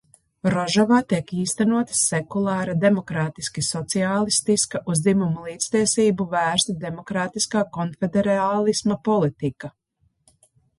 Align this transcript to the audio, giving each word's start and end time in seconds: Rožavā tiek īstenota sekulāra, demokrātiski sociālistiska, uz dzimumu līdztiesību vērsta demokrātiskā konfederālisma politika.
Rožavā 0.51 0.97
tiek 1.11 1.33
īstenota 1.41 1.97
sekulāra, 1.99 2.75
demokrātiski 2.85 3.65
sociālistiska, 3.67 4.83
uz 4.95 5.03
dzimumu 5.09 5.47
līdztiesību 5.51 6.29
vērsta 6.35 6.77
demokrātiskā 6.89 7.65
konfederālisma 7.79 9.01
politika. 9.13 9.75